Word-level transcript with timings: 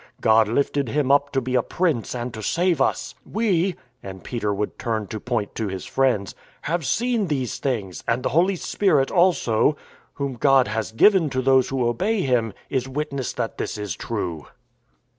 God 0.19 0.47
lifted 0.47 0.89
Him 0.89 1.11
up 1.11 1.29
to 1.31 1.41
be 1.41 1.53
a 1.53 1.61
Prince 1.61 2.15
and 2.15 2.33
to 2.33 2.41
save 2.41 2.81
us.... 2.81 3.13
We 3.23 3.75
(and 4.01 4.23
Peter 4.23 4.51
would 4.51 4.79
turn 4.79 5.05
to 5.05 5.19
point 5.19 5.53
to 5.53 5.67
his 5.67 5.85
friends) 5.85 6.33
have 6.61 6.87
seen 6.87 7.27
these 7.27 7.59
things; 7.59 8.03
and 8.07 8.23
the 8.23 8.29
Holy 8.29 8.55
Spirit 8.55 9.11
also 9.11 9.77
(Whom 10.13 10.37
God 10.37 10.67
has 10.67 10.91
given 10.91 11.29
to 11.29 11.41
those 11.43 11.69
who 11.69 11.85
obey 11.87 12.21
Him) 12.21 12.53
is 12.67 12.89
witness 12.89 13.31
that 13.33 13.59
this 13.59 13.77
is 13.77 13.95
true." 13.95 14.47